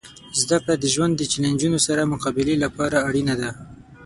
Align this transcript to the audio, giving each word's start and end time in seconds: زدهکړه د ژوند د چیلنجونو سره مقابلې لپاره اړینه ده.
زدهکړه 0.41 0.73
د 0.79 0.85
ژوند 0.93 1.13
د 1.17 1.21
چیلنجونو 1.31 1.79
سره 1.87 2.09
مقابلې 2.13 2.55
لپاره 2.63 2.97
اړینه 3.07 3.33
ده. 3.41 3.49